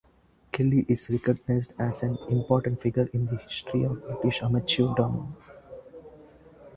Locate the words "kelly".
0.51-0.83